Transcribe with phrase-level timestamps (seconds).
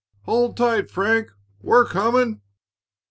[0.23, 1.29] "Hold tight, Frank;
[1.61, 2.41] we're coming!"